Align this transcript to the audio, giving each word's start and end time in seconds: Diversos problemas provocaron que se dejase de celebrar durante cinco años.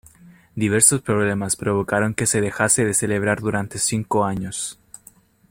Diversos 0.55 1.01
problemas 1.03 1.55
provocaron 1.55 2.15
que 2.15 2.25
se 2.25 2.41
dejase 2.41 2.85
de 2.85 2.95
celebrar 2.95 3.39
durante 3.41 3.77
cinco 3.77 4.25
años. 4.25 4.79